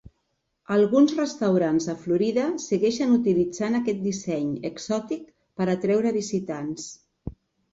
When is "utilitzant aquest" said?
3.17-4.01